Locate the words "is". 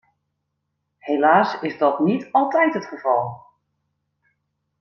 1.63-1.77